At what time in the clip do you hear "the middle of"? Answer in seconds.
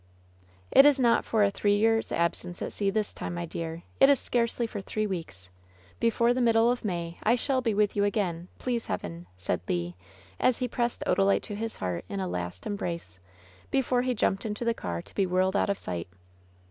6.33-6.83